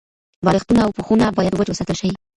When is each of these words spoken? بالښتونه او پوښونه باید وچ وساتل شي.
بالښتونه 0.43 0.81
او 0.83 0.91
پوښونه 0.97 1.25
باید 1.37 1.53
وچ 1.55 1.67
وساتل 1.69 1.95
شي. 2.01 2.09